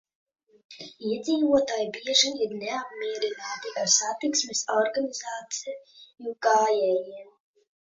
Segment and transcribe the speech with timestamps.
[1.09, 7.33] Iedzīvotāji bieži ir neapmierināti ar satiksmes organizāciju gājējiem.